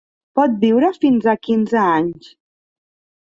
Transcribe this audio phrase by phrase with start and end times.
[0.37, 2.31] Pot viure fins a quinze anys.